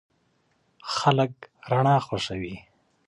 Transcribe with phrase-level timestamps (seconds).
[0.95, 1.33] خلک
[1.71, 2.55] رڼا خوښوي.